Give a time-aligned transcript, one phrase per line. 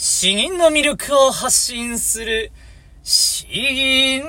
[0.00, 2.52] 詩吟の魅力を発信する、
[3.02, 4.22] 詩吟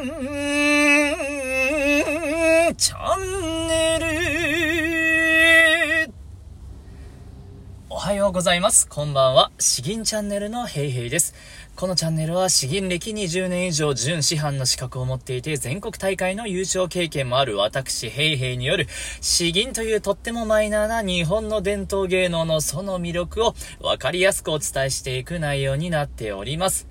[2.75, 3.38] チャンネル。
[8.29, 8.87] ようございます。
[8.87, 9.51] こんばんは。
[9.57, 11.33] 詩吟チャンネルのヘイヘイです。
[11.75, 18.85] このチャンネルは詩吟歴20年以上準師範の資格を持っていて全国大会の優勝経験もある私ヘイヘイによる
[19.19, 26.87] 詩吟というとってもマイナーな日本の伝統芸能のその魅力をわかりやすくお伝えしていく内容になっております。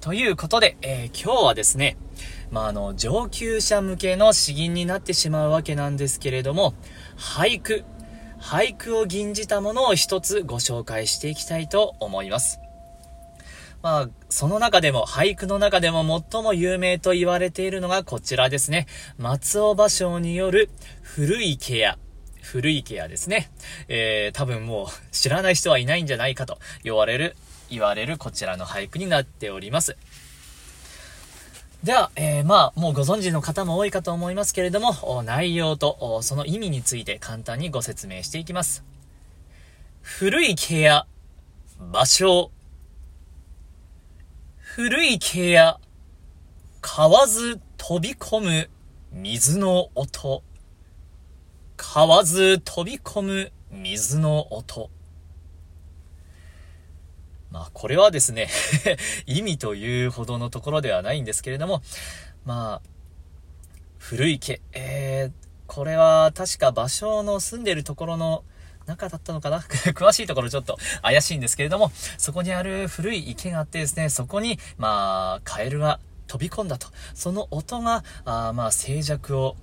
[0.00, 1.96] ということで、えー、今日はですね、
[2.50, 6.74] まあ、あの、上級者向けの詩吟になってしまうわけなんですけれども、
[7.16, 7.84] 俳句、
[8.40, 12.60] 俳句を吟じたものを一つご紹介していきたいと思います。
[13.82, 18.86] まあ、その中でも、俳句の中でも最も有名と言われているのがこちらですね。
[19.18, 20.68] 松尾芭蕉による
[21.02, 21.98] 古いケア。
[22.42, 23.50] 古いケアですね。
[23.88, 27.36] えー、多分もう知らない人はいないんじゃないかと言われる、
[27.70, 29.96] 言われるこちらの俳句になっております。
[31.82, 38.84] では、えー、まあ、もうご存知の方も多いかと思いますけれども、内容とその意味について簡単にご説明していきます。
[40.02, 41.06] 古いケア、
[41.90, 42.50] 芭蕉、
[44.58, 45.80] 古い毛や、
[46.82, 48.70] 買わず飛び込む
[49.10, 50.42] 水の音。
[51.78, 54.90] 買わず飛び込む水の音。
[57.60, 58.48] まあ、これはですね
[59.26, 61.82] 意味というほどのところではないんですけれども、
[62.46, 62.88] まあ、
[63.98, 65.32] 古い毛、えー、
[65.66, 68.44] これは確か場所の住んでるところの
[68.86, 69.58] 中だったのかな？
[69.92, 76.86] 詳しいところちょっと怪しいんですけれども、そこにある古い池があってですね、そこに、まあ、カエルが飛び込んだと。
[77.12, 79.54] その音が、あまあ、静寂を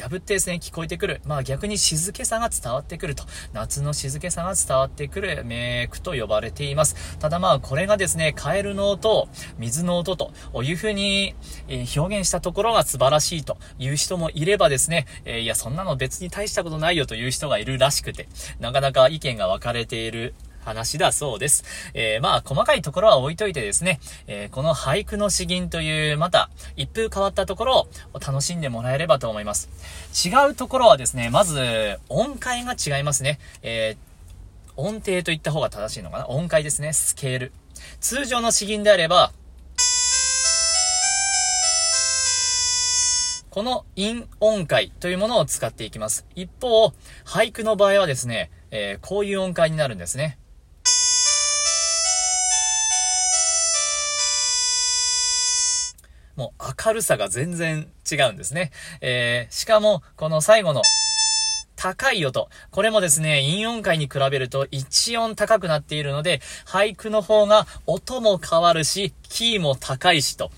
[0.00, 1.20] 破ってですね、聞こえてくる。
[1.24, 3.24] まあ逆に静けさが伝わってくると。
[3.52, 7.18] 夏の静けさが伝わってくる名句と呼ばれています。
[7.18, 11.34] ただまあこれがですね、カエルの音、水の音という風に、
[11.68, 18.28] え表現したところが素晴らしいという人もいればですね、えいやそんなの別に大したことないよという人がいるらしくて、
[18.60, 20.34] なかなか意見が分かれている
[20.66, 21.64] 話だそうです。
[21.94, 29.68] えー、まあ、細かいところは置いといてですね、えー、この俳句の詩吟という、また、一風変わったところを楽しんでもらえればと思います。
[30.26, 33.38] 違うところはですね、まず、音階が違いますね。
[33.62, 36.28] えー、音程と言った方が正しいのかな？
[36.28, 37.52] 音階ですね、スケール。
[38.00, 39.32] 通常の詩吟であれば、
[43.50, 46.26] この陰音階というものを使っていきます。
[46.34, 46.92] 一方、
[47.24, 50.38] 俳句の場合はですね、えー、こういう音階になるんですね。
[56.36, 58.70] もう明るさが全然違うんですね。
[59.00, 60.82] えー、しかも、この最後の、
[61.76, 62.48] 高い音。
[62.70, 70.50] これもですね、陰音階に比べると1音高くなっているので、俳句の方が音も変わるし、キーも高いし、と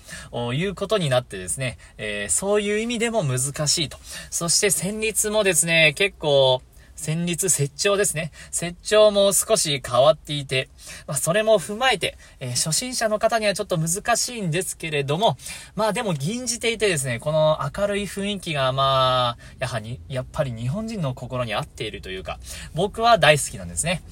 [0.53, 3.97] いうことになってですね、えー、そういう意味でも難しいと。
[4.31, 6.61] そして旋律もですね、結構、
[6.99, 8.31] 戦律折調ですね。
[8.61, 10.67] 折調も少し変わっていて、
[11.07, 15.37] まあ、それも踏まえて、えー、初心者の方にはちょっと難しいんですけれども、
[15.75, 22.37] まあでも吟じていてですね、この明るい雰囲気がまあ、やはり、やっぱり日本人の心に合っているというか、
[22.73, 24.03] 僕は大好きなんですね。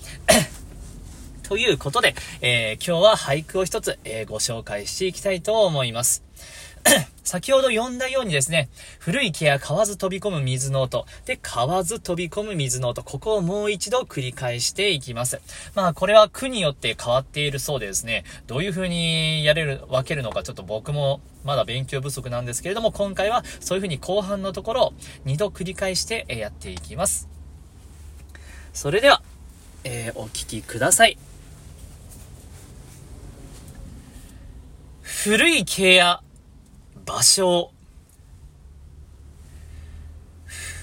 [1.43, 6.23] ということで、えー、今日は俳句を一つ、えー、ご紹介していきたいと思います。
[7.23, 11.05] 先ほど読んだようにですね、古い木や買わず飛び込む水の音。
[11.25, 13.03] で、買わず飛び込む水の音。
[13.03, 15.41] ここをもう一度繰り返していきます。
[15.75, 24.93] まあ、これは区によって変わっているそうでですね、どういう風にやれる、分けるのかちょっと僕もまだ勉強不足なんですけれども、今回はそういう風に後半のところを
[25.25, 27.27] 2度繰り返してやっていきます。
[28.73, 29.21] それでは、
[29.83, 31.17] えー、お聞きください。
[35.03, 36.21] 古い毛や
[37.07, 37.71] 場所。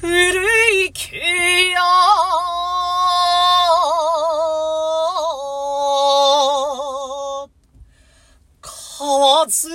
[0.00, 0.10] 古
[0.86, 1.16] い毛
[1.70, 1.80] や
[9.46, 9.68] 数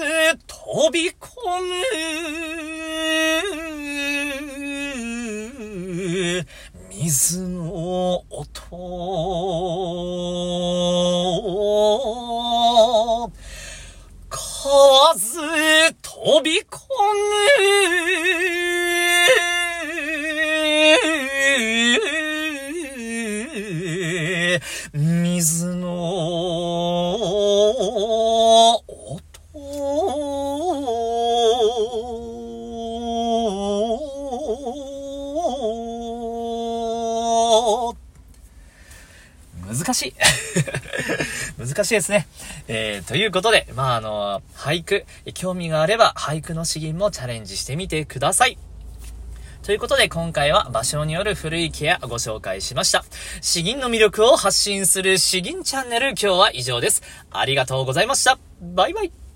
[0.47, 1.67] 飛び込む
[6.89, 7.68] 水の
[39.89, 40.13] 難しい
[41.57, 42.27] 難しいですね。
[42.67, 48.57] えー、ということで、まあ、あの、俳句、興味があれば俳句の詩吟もチャレンジしてみてください。
[49.63, 53.03] ということで今回は場所による古いケアご紹介しました。
[53.41, 57.01] 詩吟の魅力を発信する詩吟チャンネル今日は以上です。
[57.31, 58.37] ありがとうございました。
[58.61, 59.28] バイバイ。